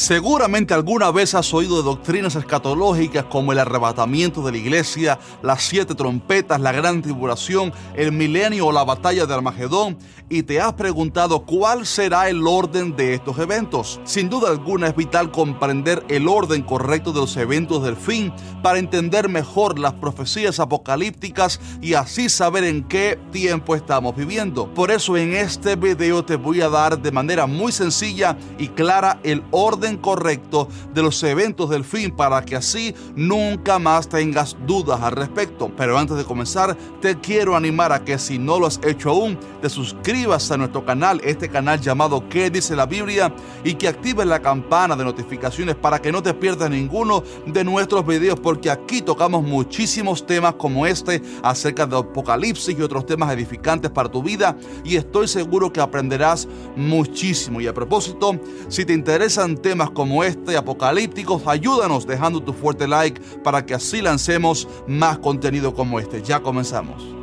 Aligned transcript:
Seguramente 0.00 0.72
alguna 0.72 1.10
vez 1.10 1.34
has 1.34 1.52
oído 1.52 1.76
de 1.76 1.82
doctrinas 1.82 2.34
escatológicas 2.34 3.26
como 3.26 3.52
el 3.52 3.58
arrebatamiento 3.58 4.40
de 4.40 4.52
la 4.52 4.56
iglesia, 4.56 5.18
las 5.42 5.62
siete 5.62 5.94
trompetas, 5.94 6.58
la 6.58 6.72
gran 6.72 7.02
tribulación, 7.02 7.70
el 7.94 8.10
milenio 8.10 8.68
o 8.68 8.72
la 8.72 8.82
batalla 8.82 9.26
de 9.26 9.34
Armagedón 9.34 9.98
y 10.30 10.44
te 10.44 10.60
has 10.60 10.72
preguntado 10.72 11.44
cuál 11.44 11.84
será 11.84 12.30
el 12.30 12.46
orden 12.46 12.96
de 12.96 13.12
estos 13.12 13.38
eventos. 13.38 14.00
Sin 14.04 14.30
duda 14.30 14.48
alguna 14.48 14.86
es 14.86 14.96
vital 14.96 15.30
comprender 15.30 16.02
el 16.08 16.28
orden 16.28 16.62
correcto 16.62 17.12
de 17.12 17.20
los 17.20 17.36
eventos 17.36 17.82
del 17.82 17.96
fin 17.96 18.32
para 18.62 18.78
entender 18.78 19.28
mejor 19.28 19.78
las 19.78 19.92
profecías 19.94 20.60
apocalípticas 20.60 21.60
y 21.82 21.94
así 21.94 22.28
saber 22.28 22.64
en 22.64 22.84
qué 22.84 23.18
tiempo 23.32 23.74
estamos 23.74 24.16
viviendo. 24.16 24.72
Por 24.72 24.92
eso 24.92 25.16
en 25.16 25.34
este 25.34 25.74
video 25.76 26.24
te 26.24 26.36
voy 26.36 26.62
a 26.62 26.68
dar 26.70 27.02
de 27.02 27.10
manera 27.10 27.46
muy 27.46 27.72
sencilla 27.72 28.38
y 28.56 28.68
clara 28.68 29.18
el 29.24 29.42
orden 29.50 29.89
correcto 29.96 30.68
de 30.94 31.02
los 31.02 31.22
eventos 31.22 31.70
del 31.70 31.84
fin 31.84 32.10
para 32.10 32.42
que 32.44 32.56
así 32.56 32.94
nunca 33.14 33.78
más 33.78 34.08
tengas 34.08 34.56
dudas 34.66 35.00
al 35.00 35.12
respecto. 35.12 35.70
Pero 35.76 35.98
antes 35.98 36.16
de 36.16 36.24
comenzar, 36.24 36.76
te 37.00 37.18
quiero 37.18 37.56
animar 37.56 37.92
a 37.92 38.04
que 38.04 38.18
si 38.18 38.38
no 38.38 38.58
lo 38.58 38.66
has 38.66 38.80
hecho 38.84 39.10
aún, 39.10 39.38
te 39.60 39.68
suscribas 39.68 40.50
a 40.50 40.56
nuestro 40.56 40.84
canal, 40.84 41.20
este 41.24 41.48
canal 41.48 41.80
llamado 41.80 42.28
¿Qué 42.28 42.50
dice 42.50 42.76
la 42.76 42.86
Biblia? 42.86 43.32
y 43.64 43.74
que 43.74 43.88
actives 43.88 44.26
la 44.26 44.40
campana 44.40 44.96
de 44.96 45.04
notificaciones 45.04 45.74
para 45.74 46.00
que 46.00 46.12
no 46.12 46.22
te 46.22 46.34
pierdas 46.34 46.70
ninguno 46.70 47.22
de 47.46 47.64
nuestros 47.64 48.06
videos 48.06 48.38
porque 48.38 48.70
aquí 48.70 49.02
tocamos 49.02 49.42
muchísimos 49.42 50.26
temas 50.26 50.54
como 50.54 50.86
este 50.86 51.22
acerca 51.42 51.86
de 51.86 51.96
Apocalipsis 51.96 52.76
y 52.78 52.82
otros 52.82 53.06
temas 53.06 53.32
edificantes 53.32 53.90
para 53.90 54.10
tu 54.10 54.22
vida 54.22 54.56
y 54.84 54.96
estoy 54.96 55.28
seguro 55.28 55.72
que 55.72 55.80
aprenderás 55.80 56.46
muchísimo. 56.76 57.60
Y 57.60 57.66
a 57.66 57.74
propósito, 57.74 58.38
si 58.68 58.84
te 58.84 58.92
interesan 58.92 59.56
temas 59.56 59.79
como 59.88 60.22
este, 60.22 60.58
apocalípticos, 60.58 61.46
ayúdanos 61.46 62.06
dejando 62.06 62.42
tu 62.42 62.52
fuerte 62.52 62.86
like 62.86 63.18
para 63.42 63.64
que 63.64 63.72
así 63.72 64.02
lancemos 64.02 64.68
más 64.86 65.18
contenido 65.18 65.72
como 65.72 65.98
este. 65.98 66.20
Ya 66.20 66.40
comenzamos. 66.40 67.19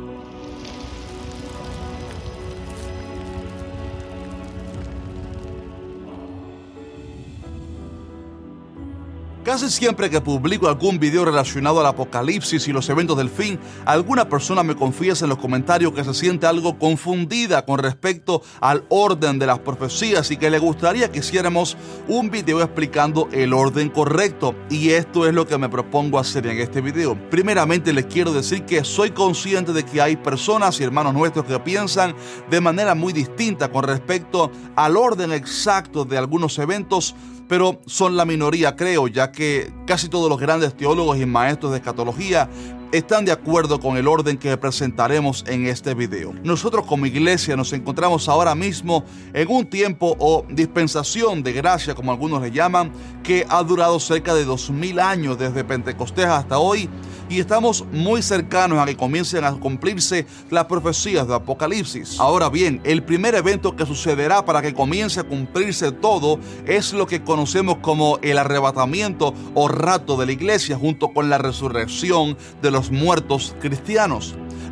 Casi 9.48 9.70
siempre 9.70 10.10
que 10.10 10.20
publico 10.20 10.68
algún 10.68 10.98
video 10.98 11.24
relacionado 11.24 11.80
al 11.80 11.86
apocalipsis 11.86 12.68
y 12.68 12.72
los 12.74 12.86
eventos 12.90 13.16
del 13.16 13.30
fin, 13.30 13.58
alguna 13.86 14.28
persona 14.28 14.62
me 14.62 14.76
confiesa 14.76 15.24
en 15.24 15.30
los 15.30 15.38
comentarios 15.38 15.94
que 15.94 16.04
se 16.04 16.12
siente 16.12 16.46
algo 16.46 16.78
confundida 16.78 17.64
con 17.64 17.78
respecto 17.78 18.42
al 18.60 18.84
orden 18.90 19.38
de 19.38 19.46
las 19.46 19.58
profecías 19.60 20.30
y 20.30 20.36
que 20.36 20.50
le 20.50 20.58
gustaría 20.58 21.10
que 21.10 21.20
hiciéramos 21.20 21.78
un 22.08 22.28
video 22.28 22.60
explicando 22.60 23.26
el 23.32 23.54
orden 23.54 23.88
correcto. 23.88 24.54
Y 24.68 24.90
esto 24.90 25.26
es 25.26 25.32
lo 25.32 25.46
que 25.46 25.56
me 25.56 25.70
propongo 25.70 26.18
hacer 26.18 26.46
en 26.46 26.58
este 26.58 26.82
video. 26.82 27.16
Primeramente 27.30 27.94
les 27.94 28.04
quiero 28.04 28.34
decir 28.34 28.66
que 28.66 28.84
soy 28.84 29.12
consciente 29.12 29.72
de 29.72 29.82
que 29.82 30.02
hay 30.02 30.16
personas 30.16 30.78
y 30.78 30.84
hermanos 30.84 31.14
nuestros 31.14 31.46
que 31.46 31.58
piensan 31.58 32.14
de 32.50 32.60
manera 32.60 32.94
muy 32.94 33.14
distinta 33.14 33.72
con 33.72 33.84
respecto 33.84 34.52
al 34.76 34.98
orden 34.98 35.32
exacto 35.32 36.04
de 36.04 36.18
algunos 36.18 36.58
eventos 36.58 37.14
pero 37.48 37.80
son 37.86 38.16
la 38.16 38.24
minoría 38.24 38.76
creo, 38.76 39.08
ya 39.08 39.32
que 39.32 39.72
casi 39.86 40.08
todos 40.08 40.28
los 40.28 40.38
grandes 40.38 40.76
teólogos 40.76 41.18
y 41.18 41.26
maestros 41.26 41.72
de 41.72 41.78
escatología 41.78 42.48
están 42.92 43.24
de 43.24 43.32
acuerdo 43.32 43.80
con 43.80 43.96
el 43.96 44.08
orden 44.08 44.38
que 44.38 44.56
presentaremos 44.56 45.44
en 45.46 45.66
este 45.66 45.94
video. 45.94 46.32
Nosotros 46.42 46.86
como 46.86 47.06
iglesia 47.06 47.56
nos 47.56 47.72
encontramos 47.72 48.28
ahora 48.28 48.54
mismo 48.54 49.04
en 49.34 49.48
un 49.48 49.66
tiempo 49.66 50.16
o 50.18 50.44
dispensación 50.48 51.42
de 51.42 51.52
gracia, 51.52 51.94
como 51.94 52.12
algunos 52.12 52.40
le 52.40 52.50
llaman, 52.50 52.90
que 53.22 53.46
ha 53.48 53.62
durado 53.62 54.00
cerca 54.00 54.34
de 54.34 54.44
2000 54.44 55.00
años 55.00 55.38
desde 55.38 55.64
Pentecostés 55.64 56.26
hasta 56.26 56.58
hoy 56.58 56.88
y 57.28 57.40
estamos 57.40 57.84
muy 57.92 58.22
cercanos 58.22 58.78
a 58.78 58.86
que 58.86 58.96
comiencen 58.96 59.44
a 59.44 59.52
cumplirse 59.52 60.26
las 60.50 60.64
profecías 60.64 61.26
de 61.26 61.34
Apocalipsis. 61.34 62.18
Ahora 62.18 62.48
bien, 62.48 62.80
el 62.84 63.02
primer 63.02 63.34
evento 63.34 63.76
que 63.76 63.86
sucederá 63.86 64.44
para 64.44 64.62
que 64.62 64.74
comience 64.74 65.20
a 65.20 65.24
cumplirse 65.24 65.92
todo 65.92 66.38
es 66.66 66.92
lo 66.92 67.06
que 67.06 67.22
conocemos 67.22 67.78
como 67.78 68.18
el 68.22 68.38
arrebatamiento 68.38 69.34
o 69.54 69.68
rato 69.68 70.16
de 70.16 70.26
la 70.26 70.32
iglesia 70.32 70.76
junto 70.76 71.08
con 71.08 71.28
la 71.30 71.38
resurrección 71.38 72.36
de 72.62 72.70
los 72.70 72.90
muertos 72.90 73.54
cristianos. 73.60 74.34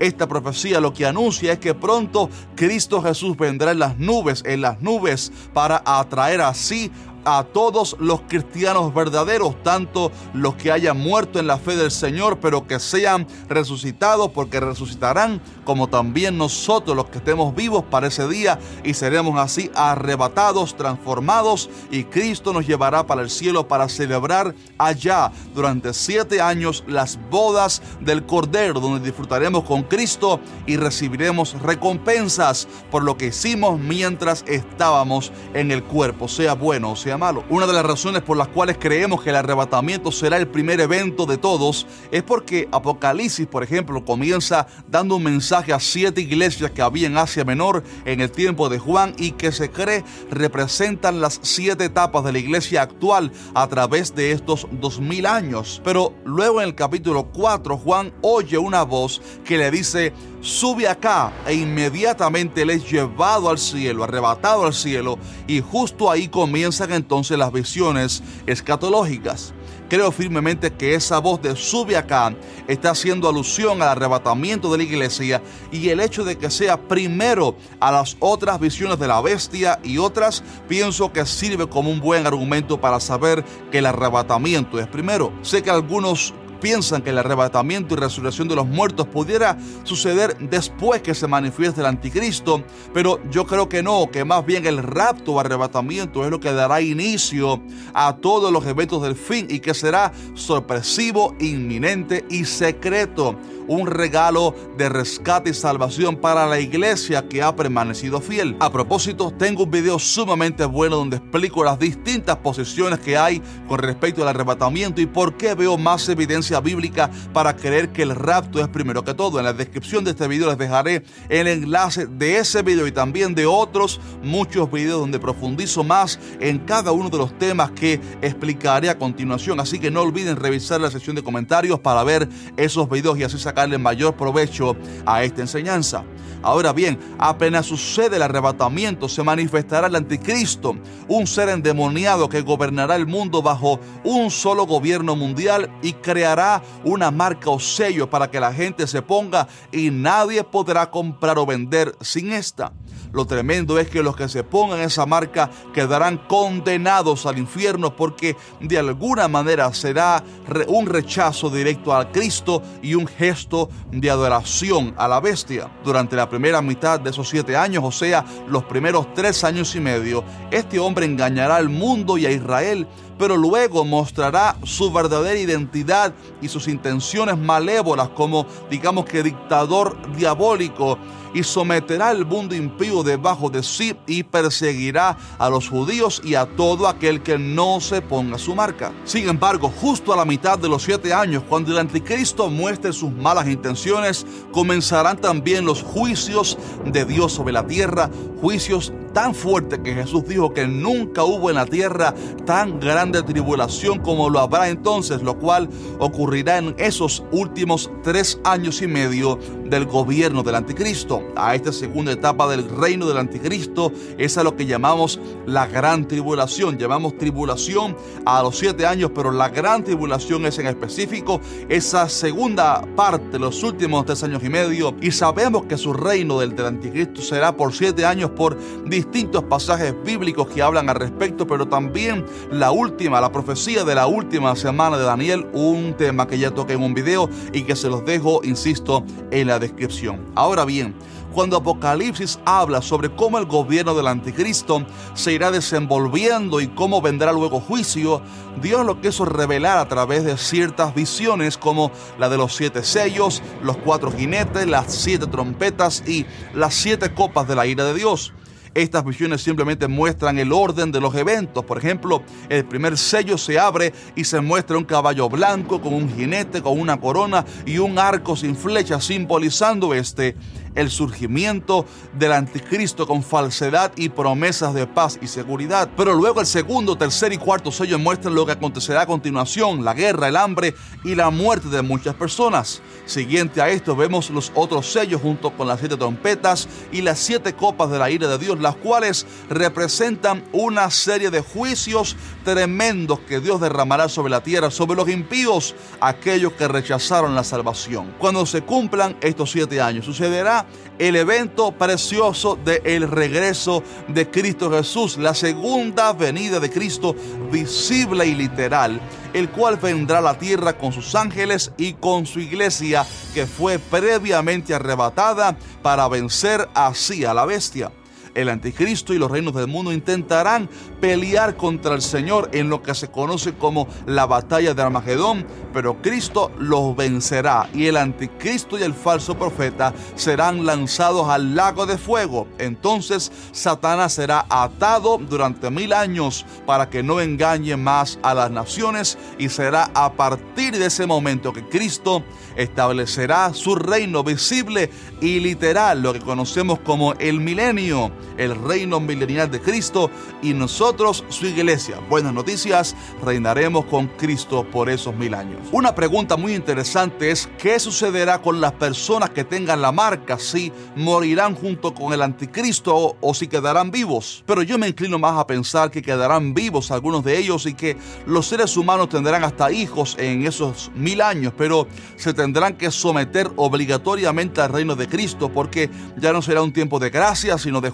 Esta 0.00 0.26
profecía 0.26 0.80
lo 0.80 0.94
que 0.94 1.04
anuncia 1.06 1.52
es 1.52 1.58
que 1.58 1.74
pronto 1.74 2.30
Cristo 2.56 3.02
Jesús 3.02 3.36
vendrá 3.36 3.70
en 3.70 3.78
las 3.78 3.98
nubes, 3.98 4.42
en 4.46 4.62
las 4.62 4.80
nubes, 4.80 5.30
para 5.52 5.82
atraer 5.84 6.40
así 6.40 6.90
a 7.24 7.44
todos 7.44 7.96
los 7.98 8.20
cristianos 8.22 8.92
verdaderos, 8.94 9.54
tanto 9.62 10.12
los 10.34 10.54
que 10.54 10.72
hayan 10.72 10.98
muerto 10.98 11.38
en 11.38 11.46
la 11.46 11.58
fe 11.58 11.76
del 11.76 11.90
Señor, 11.90 12.38
pero 12.40 12.66
que 12.66 12.78
sean 12.78 13.26
resucitados, 13.48 14.30
porque 14.30 14.60
resucitarán, 14.60 15.40
como 15.64 15.88
también 15.88 16.38
nosotros 16.38 16.96
los 16.96 17.06
que 17.06 17.18
estemos 17.18 17.54
vivos 17.54 17.84
para 17.90 18.08
ese 18.08 18.28
día, 18.28 18.58
y 18.84 18.94
seremos 18.94 19.38
así 19.38 19.70
arrebatados, 19.74 20.76
transformados, 20.76 21.70
y 21.90 22.04
Cristo 22.04 22.52
nos 22.52 22.66
llevará 22.66 23.06
para 23.06 23.22
el 23.22 23.30
cielo 23.30 23.66
para 23.66 23.88
celebrar 23.88 24.54
allá 24.78 25.32
durante 25.54 25.92
siete 25.94 26.40
años 26.40 26.84
las 26.86 27.18
bodas 27.30 27.82
del 28.00 28.24
Cordero, 28.24 28.80
donde 28.80 29.04
disfrutaremos 29.04 29.64
con 29.64 29.82
Cristo 29.82 30.40
y 30.66 30.76
recibiremos 30.76 31.60
recompensas 31.60 32.68
por 32.90 33.02
lo 33.02 33.16
que 33.16 33.26
hicimos 33.26 33.78
mientras 33.78 34.44
estábamos 34.46 35.32
en 35.54 35.70
el 35.70 35.82
cuerpo, 35.82 36.28
sea 36.28 36.54
bueno 36.54 36.90
sea 36.96 37.09
malo. 37.16 37.44
Una 37.48 37.66
de 37.66 37.72
las 37.72 37.84
razones 37.84 38.22
por 38.22 38.36
las 38.36 38.48
cuales 38.48 38.76
creemos 38.78 39.22
que 39.22 39.30
el 39.30 39.36
arrebatamiento 39.36 40.12
será 40.12 40.36
el 40.36 40.48
primer 40.48 40.80
evento 40.80 41.26
de 41.26 41.38
todos 41.38 41.86
es 42.10 42.22
porque 42.22 42.68
Apocalipsis, 42.72 43.46
por 43.46 43.62
ejemplo, 43.62 44.04
comienza 44.04 44.66
dando 44.88 45.16
un 45.16 45.22
mensaje 45.22 45.72
a 45.72 45.80
siete 45.80 46.20
iglesias 46.20 46.70
que 46.70 46.82
había 46.82 47.06
en 47.06 47.16
Asia 47.16 47.44
Menor 47.44 47.82
en 48.04 48.20
el 48.20 48.30
tiempo 48.30 48.68
de 48.68 48.78
Juan 48.78 49.14
y 49.18 49.32
que 49.32 49.52
se 49.52 49.70
cree 49.70 50.04
representan 50.30 51.20
las 51.20 51.40
siete 51.42 51.84
etapas 51.86 52.24
de 52.24 52.32
la 52.32 52.38
iglesia 52.38 52.82
actual 52.82 53.32
a 53.54 53.66
través 53.68 54.14
de 54.14 54.32
estos 54.32 54.66
dos 54.72 55.00
mil 55.00 55.26
años. 55.26 55.80
Pero 55.84 56.14
luego 56.24 56.60
en 56.60 56.68
el 56.68 56.74
capítulo 56.74 57.24
4 57.32 57.76
Juan 57.78 58.12
oye 58.22 58.58
una 58.58 58.82
voz 58.82 59.20
que 59.44 59.58
le 59.58 59.70
dice, 59.70 60.12
sube 60.40 60.88
acá 60.88 61.32
e 61.46 61.54
inmediatamente 61.54 62.62
él 62.62 62.70
es 62.70 62.90
llevado 62.90 63.48
al 63.50 63.58
cielo, 63.58 64.04
arrebatado 64.04 64.64
al 64.64 64.74
cielo 64.74 65.18
y 65.46 65.60
justo 65.60 66.10
ahí 66.10 66.28
comienzan 66.28 66.92
entonces 66.92 67.38
las 67.38 67.52
visiones 67.52 68.22
escatológicas. 68.46 69.54
Creo 69.90 70.12
firmemente 70.12 70.72
que 70.72 70.94
esa 70.94 71.18
voz 71.18 71.42
de 71.42 71.56
sube 71.56 71.96
acá 71.96 72.32
está 72.68 72.90
haciendo 72.90 73.28
alusión 73.28 73.82
al 73.82 73.88
arrebatamiento 73.88 74.70
de 74.70 74.78
la 74.78 74.84
iglesia 74.84 75.42
y 75.72 75.88
el 75.88 75.98
hecho 75.98 76.22
de 76.22 76.38
que 76.38 76.48
sea 76.48 76.80
primero 76.80 77.56
a 77.80 77.90
las 77.90 78.16
otras 78.20 78.60
visiones 78.60 79.00
de 79.00 79.08
la 79.08 79.20
bestia 79.20 79.80
y 79.82 79.98
otras, 79.98 80.44
pienso 80.68 81.12
que 81.12 81.26
sirve 81.26 81.66
como 81.66 81.90
un 81.90 81.98
buen 81.98 82.24
argumento 82.24 82.80
para 82.80 83.00
saber 83.00 83.44
que 83.72 83.78
el 83.78 83.86
arrebatamiento 83.86 84.78
es 84.78 84.86
primero. 84.86 85.32
Sé 85.42 85.60
que 85.60 85.70
algunos 85.70 86.34
piensan 86.60 87.02
que 87.02 87.10
el 87.10 87.18
arrebatamiento 87.18 87.94
y 87.94 87.98
resurrección 87.98 88.48
de 88.48 88.56
los 88.56 88.66
muertos 88.66 89.06
pudiera 89.06 89.58
suceder 89.84 90.36
después 90.38 91.02
que 91.02 91.14
se 91.14 91.26
manifieste 91.26 91.80
el 91.80 91.86
anticristo, 91.86 92.62
pero 92.92 93.20
yo 93.30 93.46
creo 93.46 93.68
que 93.68 93.82
no, 93.82 94.10
que 94.10 94.24
más 94.24 94.44
bien 94.44 94.66
el 94.66 94.82
rapto 94.82 95.32
o 95.32 95.40
arrebatamiento 95.40 96.24
es 96.24 96.30
lo 96.30 96.40
que 96.40 96.52
dará 96.52 96.80
inicio 96.80 97.62
a 97.94 98.16
todos 98.16 98.52
los 98.52 98.66
eventos 98.66 99.02
del 99.02 99.16
fin 99.16 99.46
y 99.50 99.60
que 99.60 99.74
será 99.74 100.12
sorpresivo, 100.34 101.34
inminente 101.40 102.24
y 102.28 102.44
secreto 102.44 103.36
un 103.70 103.86
regalo 103.86 104.52
de 104.76 104.88
rescate 104.88 105.50
y 105.50 105.54
salvación 105.54 106.16
para 106.16 106.44
la 106.46 106.58
iglesia 106.58 107.28
que 107.28 107.40
ha 107.40 107.54
permanecido 107.54 108.20
fiel. 108.20 108.56
A 108.58 108.72
propósito, 108.72 109.32
tengo 109.38 109.62
un 109.62 109.70
video 109.70 109.96
sumamente 110.00 110.64
bueno 110.64 110.96
donde 110.96 111.18
explico 111.18 111.62
las 111.62 111.78
distintas 111.78 112.36
posiciones 112.38 112.98
que 112.98 113.16
hay 113.16 113.40
con 113.68 113.78
respecto 113.78 114.22
al 114.22 114.28
arrebatamiento 114.28 115.00
y 115.00 115.06
por 115.06 115.36
qué 115.36 115.54
veo 115.54 115.78
más 115.78 116.08
evidencia 116.08 116.58
bíblica 116.58 117.10
para 117.32 117.54
creer 117.54 117.90
que 117.90 118.02
el 118.02 118.16
rapto 118.16 118.60
es 118.60 118.66
primero 118.66 119.04
que 119.04 119.14
todo. 119.14 119.38
En 119.38 119.44
la 119.44 119.52
descripción 119.52 120.02
de 120.02 120.10
este 120.10 120.26
video 120.26 120.48
les 120.48 120.58
dejaré 120.58 121.04
el 121.28 121.46
enlace 121.46 122.06
de 122.06 122.38
ese 122.38 122.62
video 122.62 122.88
y 122.88 122.92
también 122.92 123.36
de 123.36 123.46
otros 123.46 124.00
muchos 124.24 124.68
videos 124.72 124.98
donde 124.98 125.20
profundizo 125.20 125.84
más 125.84 126.18
en 126.40 126.58
cada 126.58 126.90
uno 126.90 127.08
de 127.08 127.18
los 127.18 127.38
temas 127.38 127.70
que 127.70 128.00
explicaré 128.20 128.90
a 128.90 128.98
continuación. 128.98 129.60
Así 129.60 129.78
que 129.78 129.92
no 129.92 130.02
olviden 130.02 130.34
revisar 130.34 130.80
la 130.80 130.90
sección 130.90 131.14
de 131.14 131.22
comentarios 131.22 131.78
para 131.78 132.02
ver 132.02 132.28
esos 132.56 132.90
videos 132.90 133.16
y 133.16 133.22
así 133.22 133.38
sacarle 133.60 133.78
mayor 133.78 134.14
provecho 134.14 134.74
a 135.04 135.22
esta 135.22 135.42
enseñanza. 135.42 136.02
Ahora 136.42 136.72
bien, 136.72 136.98
apenas 137.18 137.66
sucede 137.66 138.16
el 138.16 138.22
arrebatamiento, 138.22 139.06
se 139.06 139.22
manifestará 139.22 139.88
el 139.88 139.96
anticristo, 139.96 140.74
un 141.06 141.26
ser 141.26 141.50
endemoniado 141.50 142.30
que 142.30 142.40
gobernará 142.40 142.96
el 142.96 143.06
mundo 143.06 143.42
bajo 143.42 143.78
un 144.04 144.30
solo 144.30 144.64
gobierno 144.64 145.14
mundial 145.16 145.70
y 145.82 145.92
creará 145.92 146.62
una 146.82 147.10
marca 147.10 147.50
o 147.50 147.60
sello 147.60 148.08
para 148.08 148.30
que 148.30 148.40
la 148.40 148.54
gente 148.54 148.86
se 148.86 149.02
ponga 149.02 149.48
y 149.70 149.90
nadie 149.90 150.42
podrá 150.42 150.90
comprar 150.90 151.38
o 151.38 151.44
vender 151.44 151.94
sin 152.00 152.32
esta. 152.32 152.72
Lo 153.12 153.26
tremendo 153.26 153.78
es 153.78 153.88
que 153.90 154.02
los 154.02 154.14
que 154.14 154.28
se 154.28 154.44
pongan 154.44 154.80
esa 154.80 155.04
marca 155.04 155.50
quedarán 155.74 156.18
condenados 156.28 157.26
al 157.26 157.38
infierno 157.38 157.96
porque 157.96 158.36
de 158.60 158.78
alguna 158.78 159.26
manera 159.26 159.72
será 159.74 160.22
un 160.68 160.86
rechazo 160.86 161.50
directo 161.50 161.92
al 161.92 162.12
Cristo 162.12 162.62
y 162.82 162.94
un 162.94 163.08
gesto 163.08 163.49
de 163.90 164.10
adoración 164.10 164.94
a 164.96 165.08
la 165.08 165.20
bestia. 165.20 165.70
Durante 165.84 166.16
la 166.16 166.28
primera 166.28 166.62
mitad 166.62 167.00
de 167.00 167.10
esos 167.10 167.28
siete 167.28 167.56
años, 167.56 167.82
o 167.84 167.90
sea, 167.92 168.24
los 168.48 168.64
primeros 168.64 169.12
tres 169.14 169.42
años 169.44 169.74
y 169.74 169.80
medio, 169.80 170.24
este 170.50 170.78
hombre 170.78 171.06
engañará 171.06 171.56
al 171.56 171.68
mundo 171.68 172.16
y 172.18 172.26
a 172.26 172.30
Israel 172.30 172.86
pero 173.18 173.36
luego 173.36 173.84
mostrará 173.84 174.56
su 174.64 174.90
verdadera 174.90 175.38
identidad 175.38 176.14
y 176.40 176.48
sus 176.48 176.66
intenciones 176.68 177.36
malévolas 177.36 178.08
como, 178.08 178.46
digamos 178.70 179.04
que, 179.04 179.22
dictador 179.22 179.98
diabólico 180.16 180.96
y 181.34 181.42
someterá 181.42 182.08
al 182.08 182.26
mundo 182.26 182.54
impío 182.54 183.02
debajo 183.02 183.50
de 183.50 183.62
sí 183.62 183.96
y 184.06 184.22
perseguirá 184.22 185.16
a 185.38 185.48
los 185.48 185.68
judíos 185.68 186.20
y 186.24 186.34
a 186.34 186.46
todo 186.46 186.88
aquel 186.88 187.22
que 187.22 187.38
no 187.38 187.80
se 187.80 188.02
ponga 188.02 188.38
su 188.38 188.54
marca. 188.54 188.92
Sin 189.04 189.28
embargo, 189.28 189.72
justo 189.80 190.12
a 190.12 190.16
la 190.16 190.24
mitad 190.24 190.58
de 190.58 190.68
los 190.68 190.82
siete 190.82 191.12
años, 191.12 191.42
cuando 191.48 191.72
el 191.72 191.78
anticristo 191.78 192.48
muestre 192.48 192.92
sus 192.92 193.12
malas 193.12 193.48
intenciones, 193.48 194.26
comenzarán 194.52 195.18
también 195.18 195.64
los 195.64 195.82
juicios 195.82 196.58
de 196.84 197.04
Dios 197.04 197.32
sobre 197.32 197.52
la 197.52 197.66
tierra, 197.66 198.10
juicios 198.40 198.92
tan 199.12 199.34
fuertes 199.34 199.80
que 199.80 199.94
Jesús 199.94 200.26
dijo 200.26 200.52
que 200.54 200.66
nunca 200.66 201.24
hubo 201.24 201.50
en 201.50 201.56
la 201.56 201.66
tierra 201.66 202.14
tan 202.46 202.78
grande 202.78 203.22
tribulación 203.22 203.98
como 203.98 204.30
lo 204.30 204.38
habrá 204.38 204.68
entonces, 204.68 205.22
lo 205.22 205.38
cual 205.38 205.68
ocurrirá 205.98 206.58
en 206.58 206.74
esos 206.78 207.24
últimos 207.32 207.90
tres 208.02 208.38
años 208.44 208.82
y 208.82 208.86
medio 208.86 209.38
del 209.64 209.86
gobierno 209.86 210.42
del 210.42 210.54
anticristo. 210.54 211.19
A 211.36 211.54
esta 211.54 211.72
segunda 211.72 212.12
etapa 212.12 212.48
del 212.48 212.68
reino 212.68 213.06
del 213.06 213.18
anticristo 213.18 213.92
es 214.18 214.36
a 214.38 214.42
lo 214.42 214.56
que 214.56 214.66
llamamos 214.66 215.20
la 215.46 215.66
gran 215.66 216.06
tribulación. 216.06 216.78
Llamamos 216.78 217.16
tribulación 217.16 217.96
a 218.26 218.42
los 218.42 218.58
siete 218.58 218.86
años, 218.86 219.10
pero 219.14 219.30
la 219.30 219.48
gran 219.48 219.84
tribulación 219.84 220.46
es 220.46 220.58
en 220.58 220.66
específico 220.66 221.40
esa 221.68 222.08
segunda 222.08 222.82
parte, 222.96 223.38
los 223.38 223.62
últimos 223.62 224.04
tres 224.06 224.22
años 224.22 224.42
y 224.44 224.48
medio. 224.48 224.94
Y 225.00 225.10
sabemos 225.10 225.64
que 225.66 225.76
su 225.76 225.92
reino 225.92 226.40
del, 226.40 226.54
del 226.54 226.66
anticristo 226.66 227.22
será 227.22 227.56
por 227.56 227.72
siete 227.72 228.04
años 228.04 228.30
por 228.30 228.56
distintos 228.86 229.44
pasajes 229.44 229.94
bíblicos 230.04 230.48
que 230.48 230.62
hablan 230.62 230.88
al 230.88 230.96
respecto, 230.96 231.46
pero 231.46 231.66
también 231.66 232.24
la 232.50 232.70
última, 232.70 233.20
la 233.20 233.32
profecía 233.32 233.84
de 233.84 233.94
la 233.94 234.06
última 234.06 234.54
semana 234.56 234.98
de 234.98 235.04
Daniel, 235.04 235.46
un 235.52 235.94
tema 235.96 236.26
que 236.26 236.38
ya 236.38 236.50
toqué 236.50 236.74
en 236.74 236.82
un 236.82 236.94
video 236.94 237.28
y 237.52 237.62
que 237.62 237.76
se 237.76 237.88
los 237.88 238.04
dejo, 238.04 238.40
insisto, 238.44 239.04
en 239.30 239.46
la 239.46 239.58
descripción. 239.58 240.20
Ahora 240.34 240.64
bien, 240.64 240.94
cuando 241.32 241.56
Apocalipsis 241.56 242.38
habla 242.44 242.82
sobre 242.82 243.10
cómo 243.10 243.38
el 243.38 243.46
gobierno 243.46 243.94
del 243.94 244.08
anticristo 244.08 244.84
se 245.14 245.32
irá 245.32 245.50
desenvolviendo 245.50 246.60
y 246.60 246.68
cómo 246.68 247.00
vendrá 247.00 247.32
luego 247.32 247.60
juicio, 247.60 248.22
Dios 248.60 248.84
lo 248.84 249.00
quiso 249.00 249.24
revelar 249.24 249.78
a 249.78 249.88
través 249.88 250.24
de 250.24 250.36
ciertas 250.36 250.94
visiones 250.94 251.56
como 251.56 251.92
la 252.18 252.28
de 252.28 252.36
los 252.36 252.54
siete 252.56 252.82
sellos, 252.82 253.42
los 253.62 253.76
cuatro 253.76 254.10
jinetes, 254.10 254.66
las 254.66 254.92
siete 254.92 255.26
trompetas 255.26 256.02
y 256.06 256.26
las 256.54 256.74
siete 256.74 257.14
copas 257.14 257.46
de 257.46 257.56
la 257.56 257.66
ira 257.66 257.84
de 257.84 257.94
Dios. 257.94 258.32
Estas 258.74 259.04
visiones 259.04 259.42
simplemente 259.42 259.88
muestran 259.88 260.38
el 260.38 260.52
orden 260.52 260.92
de 260.92 261.00
los 261.00 261.14
eventos. 261.16 261.64
Por 261.64 261.78
ejemplo, 261.78 262.22
el 262.48 262.64
primer 262.64 262.96
sello 262.96 263.36
se 263.36 263.58
abre 263.58 263.92
y 264.14 264.24
se 264.24 264.40
muestra 264.40 264.78
un 264.78 264.84
caballo 264.84 265.28
blanco 265.28 265.80
con 265.80 265.92
un 265.92 266.14
jinete, 266.14 266.62
con 266.62 266.78
una 266.78 267.00
corona 267.00 267.44
y 267.66 267.78
un 267.78 267.98
arco 267.98 268.36
sin 268.36 268.54
flecha, 268.54 269.00
simbolizando 269.00 269.92
este 269.92 270.36
el 270.74 270.90
surgimiento 270.90 271.84
del 272.16 272.32
anticristo 272.32 273.06
con 273.06 273.22
falsedad 273.22 273.92
y 273.96 274.08
promesas 274.08 274.74
de 274.74 274.86
paz 274.86 275.18
y 275.20 275.26
seguridad. 275.26 275.90
Pero 275.96 276.14
luego 276.14 276.40
el 276.40 276.46
segundo, 276.46 276.96
tercer 276.96 277.32
y 277.32 277.38
cuarto 277.38 277.72
sello 277.72 277.98
muestran 277.98 278.34
lo 278.34 278.46
que 278.46 278.52
acontecerá 278.52 279.02
a 279.02 279.06
continuación, 279.06 279.84
la 279.84 279.94
guerra, 279.94 280.28
el 280.28 280.36
hambre 280.36 280.74
y 281.04 281.14
la 281.14 281.30
muerte 281.30 281.68
de 281.68 281.82
muchas 281.82 282.14
personas. 282.14 282.82
Siguiente 283.04 283.60
a 283.60 283.68
esto 283.68 283.96
vemos 283.96 284.30
los 284.30 284.52
otros 284.54 284.92
sellos 284.92 285.20
junto 285.20 285.50
con 285.56 285.66
las 285.66 285.80
siete 285.80 285.96
trompetas 285.96 286.68
y 286.92 287.02
las 287.02 287.18
siete 287.18 287.54
copas 287.54 287.90
de 287.90 287.98
la 287.98 288.10
ira 288.10 288.28
de 288.28 288.38
Dios, 288.38 288.59
las 288.60 288.76
cuales 288.76 289.26
representan 289.48 290.44
una 290.52 290.90
serie 290.90 291.30
de 291.30 291.40
juicios 291.40 292.16
tremendos 292.44 293.20
que 293.20 293.40
Dios 293.40 293.60
derramará 293.60 294.08
sobre 294.08 294.30
la 294.30 294.42
tierra, 294.42 294.70
sobre 294.70 294.96
los 294.96 295.08
impíos, 295.08 295.74
aquellos 296.00 296.52
que 296.52 296.68
rechazaron 296.68 297.34
la 297.34 297.44
salvación. 297.44 298.14
Cuando 298.18 298.46
se 298.46 298.62
cumplan 298.62 299.16
estos 299.20 299.50
siete 299.50 299.80
años, 299.80 300.04
sucederá 300.04 300.66
el 300.98 301.16
evento 301.16 301.72
precioso 301.72 302.58
del 302.62 303.08
regreso 303.08 303.82
de 304.08 304.30
Cristo 304.30 304.70
Jesús, 304.70 305.16
la 305.16 305.34
segunda 305.34 306.12
venida 306.12 306.60
de 306.60 306.70
Cristo 306.70 307.16
visible 307.50 308.26
y 308.26 308.34
literal, 308.34 309.00
el 309.32 309.48
cual 309.50 309.76
vendrá 309.76 310.18
a 310.18 310.22
la 310.22 310.38
tierra 310.38 310.76
con 310.76 310.92
sus 310.92 311.14
ángeles 311.14 311.72
y 311.78 311.94
con 311.94 312.26
su 312.26 312.40
iglesia 312.40 313.06
que 313.32 313.46
fue 313.46 313.78
previamente 313.78 314.74
arrebatada 314.74 315.56
para 315.82 316.06
vencer 316.08 316.68
así 316.74 317.24
a 317.24 317.32
la 317.32 317.46
bestia 317.46 317.90
el 318.34 318.48
anticristo 318.48 319.14
y 319.14 319.18
los 319.18 319.30
reinos 319.30 319.54
del 319.54 319.66
mundo 319.66 319.92
intentarán 319.92 320.68
pelear 321.00 321.56
contra 321.56 321.94
el 321.94 322.02
Señor 322.02 322.50
en 322.52 322.68
lo 322.68 322.82
que 322.82 322.94
se 322.94 323.08
conoce 323.08 323.54
como 323.54 323.88
la 324.06 324.26
batalla 324.26 324.74
de 324.74 324.82
Armagedón, 324.82 325.46
pero 325.72 326.00
Cristo 326.02 326.50
los 326.58 326.96
vencerá 326.96 327.68
y 327.74 327.86
el 327.86 327.96
anticristo 327.96 328.78
y 328.78 328.82
el 328.82 328.94
falso 328.94 329.36
profeta 329.36 329.92
serán 330.14 330.66
lanzados 330.66 331.28
al 331.28 331.54
lago 331.54 331.86
de 331.86 331.98
fuego. 331.98 332.46
Entonces 332.58 333.32
Satanás 333.52 334.14
será 334.14 334.46
atado 334.48 335.18
durante 335.18 335.70
mil 335.70 335.92
años 335.92 336.44
para 336.66 336.90
que 336.90 337.02
no 337.02 337.20
engañe 337.20 337.76
más 337.76 338.18
a 338.22 338.34
las 338.34 338.50
naciones 338.50 339.18
y 339.38 339.48
será 339.48 339.90
a 339.94 340.12
partir 340.12 340.78
de 340.78 340.86
ese 340.86 341.06
momento 341.06 341.52
que 341.52 341.66
Cristo 341.68 342.22
establecerá 342.56 343.52
su 343.54 343.74
reino 343.74 344.22
visible 344.22 344.90
y 345.20 345.40
literal, 345.40 346.02
lo 346.02 346.12
que 346.12 346.20
conocemos 346.20 346.78
como 346.80 347.14
el 347.14 347.40
milenio 347.40 348.10
el 348.38 348.54
reino 348.62 349.00
milenial 349.00 349.50
de 349.50 349.60
Cristo 349.60 350.10
y 350.42 350.54
nosotros 350.54 351.24
su 351.28 351.46
iglesia. 351.46 351.98
Buenas 352.08 352.32
noticias, 352.32 352.96
reinaremos 353.22 353.84
con 353.86 354.08
Cristo 354.08 354.64
por 354.64 354.88
esos 354.88 355.14
mil 355.14 355.34
años. 355.34 355.60
Una 355.72 355.94
pregunta 355.94 356.36
muy 356.36 356.54
interesante 356.54 357.30
es 357.30 357.48
qué 357.58 357.78
sucederá 357.78 358.40
con 358.40 358.60
las 358.60 358.72
personas 358.72 359.30
que 359.30 359.44
tengan 359.44 359.82
la 359.82 359.92
marca, 359.92 360.38
si 360.38 360.72
morirán 360.96 361.54
junto 361.54 361.94
con 361.94 362.12
el 362.12 362.22
anticristo 362.22 363.16
o, 363.20 363.34
si 363.34 363.46
quedarán 363.46 363.90
vivos. 363.90 364.42
Pero 364.46 364.62
yo 364.62 364.78
me 364.78 364.88
inclino 364.88 365.18
más 365.18 365.38
a 365.38 365.46
pensar 365.46 365.90
que 365.90 366.02
quedarán 366.02 366.54
vivos 366.54 366.90
algunos 366.90 367.24
de 367.24 367.38
ellos 367.38 367.66
y 367.66 367.74
que 367.74 367.96
los 368.26 368.46
seres 368.46 368.76
humanos 368.76 369.08
tendrán 369.08 369.44
hasta 369.44 369.70
hijos 369.70 370.16
en 370.18 370.46
esos 370.46 370.90
mil 370.94 371.20
años, 371.20 371.52
pero 371.56 371.86
se 372.16 372.34
tendrán 372.34 372.74
que 372.76 372.90
someter 372.90 373.50
obligatoriamente 373.56 374.60
al 374.60 374.72
reino 374.72 374.96
de 374.96 375.08
Cristo 375.08 375.48
porque 375.48 375.90
ya 376.16 376.32
no 376.32 376.42
será 376.42 376.62
un 376.62 376.72
tiempo 376.72 376.98
de 376.98 377.10
gracia, 377.10 377.58
sino 377.58 377.80
de 377.80 377.90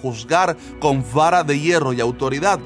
con 0.80 1.04
vara 1.12 1.42
de 1.42 1.58
hierro 1.58 1.92
y 1.92 2.00
autoridad. 2.00 2.58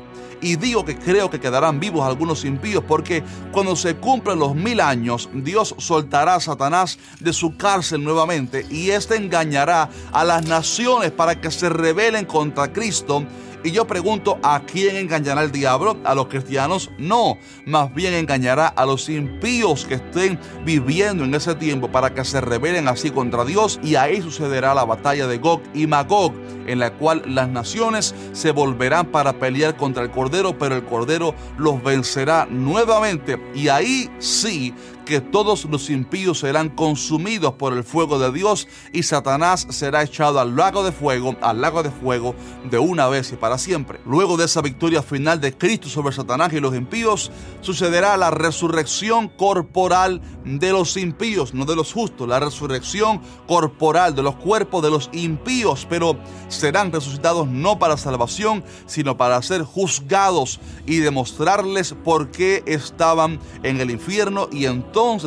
Y 0.43 0.57
digo 0.57 0.85
que 0.85 0.97
creo 0.97 1.29
que 1.29 1.41
quedarán 1.41 1.81
vivos 1.81 2.07
algunos 2.07 2.45
impíos 2.45 2.83
porque 2.87 3.23
cuando 3.53 3.77
se 3.77 3.97
cumplen 3.97 4.39
los 4.39 4.55
mil 4.55 4.81
años, 4.81 5.29
Dios 5.35 5.75
soltará 5.77 6.37
a 6.37 6.41
Satanás 6.41 6.99
de 7.21 7.33
su 7.33 7.57
cárcel 7.57 8.03
nuevamente 8.03 8.65
y 8.71 8.91
éste 8.91 9.17
engañará 9.17 9.91
a 10.13 10.25
las 10.25 10.47
naciones 10.47 11.11
para 11.11 11.41
que 11.41 11.51
se 11.51 11.69
rebelen 11.69 12.25
contra 12.25 12.73
Cristo 12.73 13.27
y 13.63 13.73
yo 13.73 13.87
pregunto, 13.87 14.39
¿a 14.43 14.61
quién 14.61 14.97
engañará 14.97 15.43
el 15.43 15.53
diablo? 15.53 15.97
¿A 16.05 16.15
los 16.15 16.29
cristianos? 16.29 16.91
No, 16.99 17.39
más 17.67 17.93
bien 17.95 18.15
engañará 18.15 18.69
a 18.69 18.87
los 18.87 19.09
impíos 19.09 19.85
que 19.85 19.95
estén 19.95 20.39
viviendo 20.65 21.25
en 21.25 21.35
ese 21.35 21.55
tiempo 21.55 21.91
para 21.91 22.15
que 22.15 22.25
se 22.25 22.41
rebelen 22.41 22.89
así 22.89 23.11
contra 23.11 23.45
Dios 23.45 23.79
y 23.83 23.97
ahí 23.97 24.23
sucederá 24.23 24.75
la 24.75 24.85
batalla 24.85 25.27
de 25.27 25.39
Gog 25.39 25.63
y 25.75 25.87
Magog, 25.87 26.33
en 26.67 26.79
la 26.79 26.93
cual 26.95 27.23
las 27.27 27.49
naciones 27.49 28.15
se 28.33 28.53
volverán 28.53 29.07
para 29.07 29.35
pelear 29.35 29.77
contra 29.77 30.03
el 30.03 30.11
Cordero, 30.11 30.57
pero 30.59 30.77
el 30.77 30.85
Cordero 30.85 31.35
los 31.59 31.83
vencerá 31.83 32.47
nuevamente 32.51 33.41
y 33.55 33.69
ahí 33.69 34.11
sí 34.19 34.75
porque 35.11 35.29
todos 35.29 35.65
los 35.65 35.91
impíos 35.91 36.39
serán 36.39 36.69
consumidos 36.69 37.55
por 37.55 37.73
el 37.73 37.83
fuego 37.83 38.21
de 38.21 38.31
Dios 38.31 38.69
y 38.93 39.03
Satanás 39.03 39.67
será 39.71 40.05
echado 40.05 40.39
al 40.39 40.55
lago 40.55 40.85
de 40.85 40.93
fuego, 40.93 41.35
al 41.41 41.61
lago 41.61 41.83
de 41.83 41.91
fuego 41.91 42.37
de 42.71 42.79
una 42.79 43.09
vez 43.09 43.33
y 43.33 43.37
para 43.37 43.59
siempre. 43.59 43.99
Luego 44.07 44.37
de 44.37 44.45
esa 44.45 44.63
victoria 44.63 45.03
final 45.03 45.41
de 45.41 45.59
Cristo 45.59 45.89
sobre 45.89 46.15
Satanás 46.15 46.53
y 46.53 46.61
los 46.61 46.77
impíos, 46.77 47.33
sucederá 47.61 48.17
la 48.17 48.31
resurrección 48.31 49.27
corporal 49.31 50.21
de 50.45 50.71
los 50.71 50.97
impíos, 50.97 51.55
no 51.55 51.65
de 51.65 51.75
los 51.75 51.93
justos, 51.93 52.29
la 52.29 52.39
resurrección 52.39 53.21
corporal 53.49 54.15
de 54.15 54.23
los 54.23 54.37
cuerpos 54.37 54.81
de 54.81 54.91
los 54.91 55.11
impíos, 55.13 55.89
pero 55.91 56.17
serán 56.47 56.93
resucitados 56.93 57.49
no 57.49 57.81
para 57.81 57.97
salvación, 57.97 58.63
sino 58.87 59.17
para 59.17 59.43
ser 59.43 59.65
juzgados 59.65 60.61
y 60.87 60.99
demostrarles 60.99 61.97
por 62.05 62.31
qué 62.31 62.63
estaban 62.67 63.41
en 63.65 63.81
el 63.81 63.91
infierno 63.91 64.49
y 64.53 64.67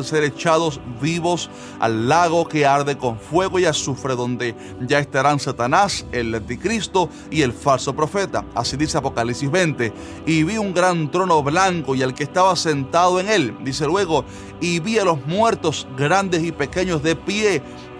ser 0.04 0.22
echados 0.22 0.80
vivos 1.00 1.50
al 1.80 2.08
lago 2.08 2.46
que 2.46 2.64
arde 2.64 2.96
con 2.96 3.18
fuego 3.18 3.58
y 3.58 3.64
azufre, 3.64 4.14
donde 4.14 4.54
ya 4.86 5.00
estarán 5.00 5.40
Satanás, 5.40 6.06
el 6.12 6.34
anticristo 6.34 7.08
y 7.30 7.42
el 7.42 7.52
falso 7.52 7.94
profeta. 7.94 8.44
Así 8.54 8.76
dice 8.76 8.98
Apocalipsis 8.98 9.50
20. 9.50 9.92
Y 10.26 10.44
vi 10.44 10.58
un 10.58 10.72
gran 10.72 11.10
trono 11.10 11.42
blanco 11.42 11.94
y 11.94 12.02
al 12.02 12.14
que 12.14 12.22
estaba 12.22 12.54
sentado 12.56 13.18
en 13.18 13.28
él, 13.28 13.56
dice 13.64 13.86
luego, 13.86 14.24
y 14.60 14.78
vi 14.78 14.98
a 14.98 15.04
los 15.04 15.26
muertos 15.26 15.86
grandes 15.96 16.44
y 16.44 16.52
pequeños 16.52 17.02
de 17.02 17.16
pie 17.16 17.62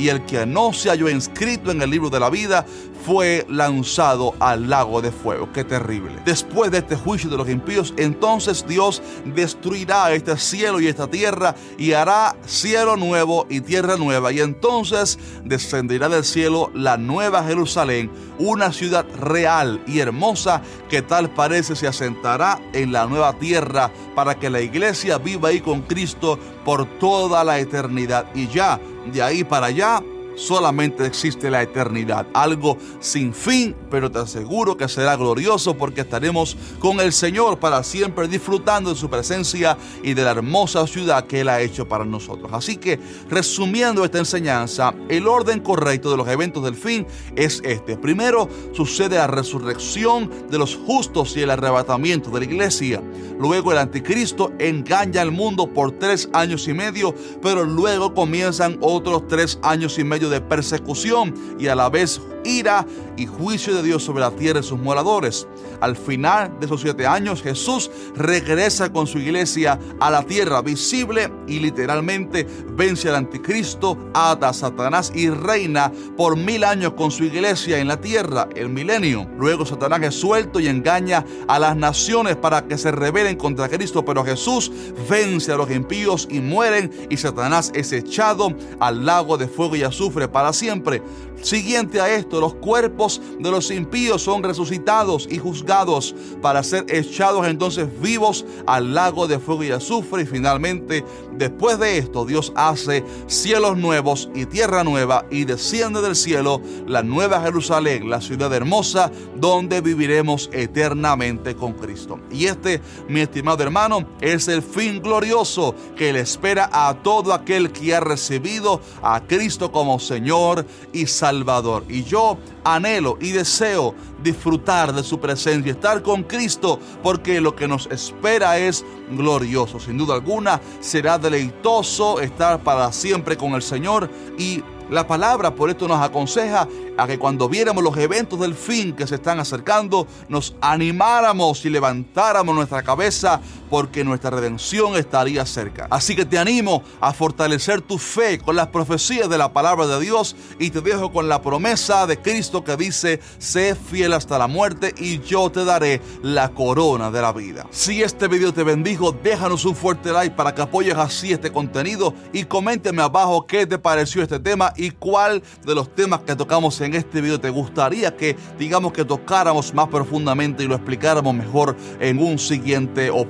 y 0.00 0.08
el 0.08 0.24
que 0.24 0.46
no 0.46 0.72
se 0.72 0.88
halló 0.88 1.10
inscrito 1.10 1.70
en 1.70 1.82
el 1.82 1.90
libro 1.90 2.08
de 2.08 2.18
la 2.18 2.30
vida 2.30 2.64
fue 3.04 3.46
lanzado 3.48 4.34
al 4.40 4.68
lago 4.68 5.00
de 5.00 5.10
fuego. 5.10 5.50
Qué 5.52 5.64
terrible. 5.64 6.20
Después 6.24 6.70
de 6.70 6.78
este 6.78 6.96
juicio 6.96 7.28
de 7.30 7.36
los 7.36 7.48
impíos, 7.48 7.94
entonces 7.96 8.64
Dios 8.66 9.02
destruirá 9.24 10.12
este 10.12 10.36
cielo 10.36 10.80
y 10.80 10.86
esta 10.86 11.06
tierra 11.06 11.54
y 11.78 11.92
hará 11.92 12.36
cielo 12.46 12.96
nuevo 12.96 13.46
y 13.48 13.60
tierra 13.60 13.96
nueva. 13.96 14.32
Y 14.32 14.40
entonces 14.40 15.18
descenderá 15.44 16.08
del 16.08 16.24
cielo 16.24 16.70
la 16.74 16.96
nueva 16.96 17.44
Jerusalén, 17.44 18.10
una 18.38 18.72
ciudad 18.72 19.06
real 19.18 19.82
y 19.86 20.00
hermosa 20.00 20.62
que 20.88 21.02
tal 21.02 21.30
parece 21.30 21.76
se 21.76 21.86
asentará 21.86 22.60
en 22.72 22.92
la 22.92 23.06
nueva 23.06 23.34
tierra 23.34 23.90
para 24.14 24.38
que 24.38 24.50
la 24.50 24.60
iglesia 24.60 25.18
viva 25.18 25.50
ahí 25.50 25.60
con 25.60 25.82
Cristo 25.82 26.38
por 26.64 26.86
toda 26.98 27.44
la 27.44 27.58
eternidad. 27.58 28.26
Y 28.34 28.48
ya 28.48 28.80
de 29.06 29.22
ahí 29.22 29.44
para 29.44 29.66
allá 29.66 30.02
solamente 30.40 31.04
existe 31.04 31.50
la 31.50 31.62
eternidad, 31.62 32.26
algo 32.32 32.78
sin 32.98 33.34
fin, 33.34 33.76
pero 33.90 34.10
te 34.10 34.20
aseguro 34.20 34.76
que 34.76 34.88
será 34.88 35.16
glorioso 35.16 35.76
porque 35.76 36.00
estaremos 36.00 36.56
con 36.78 37.00
el 37.00 37.12
Señor 37.12 37.58
para 37.58 37.82
siempre 37.82 38.26
disfrutando 38.26 38.90
de 38.90 38.96
su 38.96 39.10
presencia 39.10 39.76
y 40.02 40.14
de 40.14 40.24
la 40.24 40.30
hermosa 40.30 40.86
ciudad 40.86 41.26
que 41.26 41.42
Él 41.42 41.48
ha 41.48 41.60
hecho 41.60 41.86
para 41.86 42.04
nosotros. 42.04 42.50
Así 42.54 42.78
que, 42.78 42.98
resumiendo 43.28 44.04
esta 44.04 44.18
enseñanza, 44.18 44.94
el 45.08 45.28
orden 45.28 45.60
correcto 45.60 46.10
de 46.10 46.16
los 46.16 46.28
eventos 46.28 46.64
del 46.64 46.74
fin 46.74 47.06
es 47.36 47.60
este. 47.64 47.98
Primero 47.98 48.48
sucede 48.72 49.16
la 49.16 49.26
resurrección 49.26 50.30
de 50.50 50.58
los 50.58 50.74
justos 50.74 51.36
y 51.36 51.42
el 51.42 51.50
arrebatamiento 51.50 52.30
de 52.30 52.40
la 52.40 52.46
iglesia. 52.46 53.02
Luego 53.38 53.72
el 53.72 53.78
anticristo 53.78 54.52
engaña 54.58 55.20
al 55.20 55.32
mundo 55.32 55.66
por 55.66 55.92
tres 55.92 56.28
años 56.32 56.66
y 56.68 56.72
medio, 56.72 57.14
pero 57.42 57.64
luego 57.64 58.14
comienzan 58.14 58.78
otros 58.80 59.28
tres 59.28 59.58
años 59.62 59.98
y 59.98 60.04
medio 60.04 60.29
de 60.30 60.40
persecución 60.40 61.34
y 61.58 61.66
a 61.66 61.74
la 61.74 61.88
vez 61.88 62.20
ira 62.44 62.86
y 63.16 63.26
juicio 63.26 63.74
de 63.74 63.82
Dios 63.82 64.02
sobre 64.02 64.20
la 64.20 64.30
tierra 64.30 64.60
y 64.60 64.62
sus 64.62 64.78
moradores. 64.78 65.46
Al 65.80 65.96
final 65.96 66.58
de 66.58 66.66
esos 66.66 66.80
siete 66.80 67.06
años, 67.06 67.42
Jesús 67.42 67.90
regresa 68.14 68.92
con 68.92 69.06
su 69.06 69.18
iglesia 69.18 69.78
a 69.98 70.10
la 70.10 70.22
tierra 70.22 70.62
visible 70.62 71.30
y 71.46 71.58
literalmente 71.58 72.46
vence 72.76 73.08
al 73.08 73.16
anticristo, 73.16 73.96
ata 74.14 74.50
a 74.50 74.52
Satanás 74.52 75.12
y 75.14 75.28
reina 75.30 75.92
por 76.16 76.36
mil 76.36 76.64
años 76.64 76.94
con 76.94 77.10
su 77.10 77.24
iglesia 77.24 77.78
en 77.78 77.88
la 77.88 78.00
tierra, 78.00 78.48
el 78.54 78.68
milenio. 78.68 79.26
Luego 79.38 79.64
Satanás 79.64 80.00
es 80.02 80.14
suelto 80.14 80.60
y 80.60 80.68
engaña 80.68 81.24
a 81.48 81.58
las 81.58 81.76
naciones 81.76 82.36
para 82.36 82.66
que 82.66 82.78
se 82.78 82.90
rebelen 82.90 83.36
contra 83.36 83.68
Cristo, 83.68 84.04
pero 84.04 84.24
Jesús 84.24 84.70
vence 85.08 85.52
a 85.52 85.56
los 85.56 85.70
impíos 85.70 86.28
y 86.30 86.40
mueren 86.40 86.90
y 87.08 87.16
Satanás 87.16 87.72
es 87.74 87.92
echado 87.92 88.54
al 88.80 89.04
lago 89.04 89.36
de 89.36 89.48
fuego 89.48 89.76
y 89.76 89.82
azufre 89.82 90.09
para 90.10 90.52
siempre. 90.52 91.02
Siguiente 91.42 92.00
a 92.00 92.14
esto, 92.14 92.38
los 92.38 92.54
cuerpos 92.54 93.20
de 93.38 93.50
los 93.50 93.70
impíos 93.70 94.22
son 94.22 94.42
resucitados 94.42 95.26
y 95.30 95.38
juzgados 95.38 96.14
para 96.42 96.62
ser 96.62 96.84
echados 96.88 97.46
entonces 97.46 97.88
vivos 98.00 98.44
al 98.66 98.92
lago 98.92 99.26
de 99.26 99.38
fuego 99.38 99.64
y 99.64 99.70
azufre. 99.70 100.22
Y 100.22 100.26
finalmente, 100.26 101.02
después 101.32 101.78
de 101.78 101.96
esto, 101.96 102.26
Dios 102.26 102.52
hace 102.56 103.04
cielos 103.26 103.78
nuevos 103.78 104.28
y 104.34 104.44
tierra 104.44 104.84
nueva 104.84 105.24
y 105.30 105.44
desciende 105.44 106.02
del 106.02 106.14
cielo 106.14 106.60
la 106.86 107.02
nueva 107.02 107.40
Jerusalén, 107.40 108.10
la 108.10 108.20
ciudad 108.20 108.52
hermosa, 108.52 109.10
donde 109.36 109.80
viviremos 109.80 110.50
eternamente 110.52 111.56
con 111.56 111.72
Cristo. 111.72 112.18
Y 112.30 112.46
este, 112.46 112.82
mi 113.08 113.20
estimado 113.20 113.62
hermano, 113.62 114.06
es 114.20 114.48
el 114.48 114.62
fin 114.62 115.00
glorioso 115.00 115.74
que 115.96 116.12
le 116.12 116.20
espera 116.20 116.68
a 116.70 116.94
todo 117.02 117.32
aquel 117.32 117.72
que 117.72 117.94
ha 117.94 118.00
recibido 118.00 118.80
a 119.02 119.22
Cristo 119.22 119.72
como 119.72 119.99
Señor 120.00 120.66
y 120.92 121.06
Salvador. 121.06 121.84
Y 121.88 122.02
yo 122.04 122.38
anhelo 122.64 123.16
y 123.20 123.30
deseo 123.30 123.94
disfrutar 124.22 124.92
de 124.92 125.02
su 125.02 125.20
presencia, 125.20 125.72
estar 125.72 126.02
con 126.02 126.24
Cristo, 126.24 126.78
porque 127.02 127.40
lo 127.40 127.54
que 127.54 127.68
nos 127.68 127.86
espera 127.86 128.58
es 128.58 128.84
glorioso. 129.10 129.78
Sin 129.78 129.98
duda 129.98 130.14
alguna, 130.14 130.60
será 130.80 131.18
deleitoso 131.18 132.20
estar 132.20 132.60
para 132.60 132.92
siempre 132.92 133.36
con 133.36 133.52
el 133.54 133.62
Señor 133.62 134.10
y 134.38 134.62
la 134.90 135.06
palabra 135.06 135.54
por 135.54 135.70
esto 135.70 135.86
nos 135.86 136.02
aconseja 136.02 136.66
a 136.98 137.06
que 137.06 137.16
cuando 137.16 137.48
viéramos 137.48 137.84
los 137.84 137.96
eventos 137.96 138.40
del 138.40 138.54
fin 138.54 138.92
que 138.92 139.06
se 139.06 139.14
están 139.14 139.38
acercando, 139.38 140.08
nos 140.28 140.56
animáramos 140.60 141.64
y 141.64 141.70
levantáramos 141.70 142.56
nuestra 142.56 142.82
cabeza 142.82 143.40
porque 143.70 144.04
nuestra 144.04 144.30
redención 144.30 144.96
estaría 144.96 145.46
cerca. 145.46 145.86
Así 145.90 146.16
que 146.16 146.26
te 146.26 146.38
animo 146.38 146.82
a 147.00 147.12
fortalecer 147.12 147.80
tu 147.80 147.96
fe 147.96 148.38
con 148.38 148.56
las 148.56 148.66
profecías 148.68 149.30
de 149.30 149.38
la 149.38 149.52
palabra 149.52 149.86
de 149.86 150.00
Dios 150.00 150.36
y 150.58 150.70
te 150.70 150.80
dejo 150.80 151.12
con 151.12 151.28
la 151.28 151.40
promesa 151.40 152.06
de 152.06 152.18
Cristo 152.18 152.64
que 152.64 152.76
dice, 152.76 153.20
sé 153.38 153.74
fiel 153.74 154.12
hasta 154.12 154.38
la 154.38 154.48
muerte 154.48 154.94
y 154.98 155.20
yo 155.20 155.50
te 155.50 155.64
daré 155.64 156.00
la 156.22 156.50
corona 156.50 157.10
de 157.10 157.22
la 157.22 157.32
vida. 157.32 157.66
Si 157.70 158.02
este 158.02 158.28
video 158.28 158.52
te 158.52 158.64
bendijo, 158.64 159.12
déjanos 159.12 159.64
un 159.64 159.76
fuerte 159.76 160.12
like 160.12 160.34
para 160.34 160.54
que 160.54 160.62
apoyes 160.62 160.96
así 160.96 161.32
este 161.32 161.52
contenido 161.52 162.12
y 162.32 162.44
coménteme 162.44 163.02
abajo 163.02 163.46
qué 163.46 163.66
te 163.66 163.78
pareció 163.78 164.22
este 164.22 164.40
tema 164.40 164.72
y 164.76 164.90
cuál 164.90 165.42
de 165.64 165.74
los 165.74 165.94
temas 165.94 166.20
que 166.20 166.34
tocamos 166.34 166.80
en 166.80 166.94
este 166.94 167.20
video 167.20 167.40
te 167.40 167.50
gustaría 167.50 168.16
que 168.16 168.36
digamos 168.58 168.92
que 168.92 169.04
tocáramos 169.04 169.72
más 169.74 169.88
profundamente 169.88 170.64
y 170.64 170.66
lo 170.66 170.74
explicáramos 170.74 171.34
mejor 171.34 171.76
en 172.00 172.18
un 172.18 172.38
siguiente 172.38 173.10
o 173.10 173.28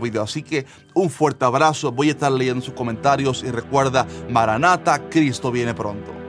video. 0.00 0.22
Así 0.22 0.42
que 0.42 0.66
un 0.94 1.10
fuerte 1.10 1.44
abrazo, 1.44 1.92
voy 1.92 2.08
a 2.08 2.12
estar 2.12 2.32
leyendo 2.32 2.64
sus 2.64 2.74
comentarios 2.74 3.42
y 3.42 3.50
recuerda, 3.50 4.06
Maranata, 4.30 5.08
Cristo 5.08 5.50
viene 5.50 5.74
pronto. 5.74 6.21